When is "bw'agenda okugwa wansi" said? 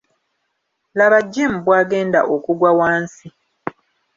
1.65-3.27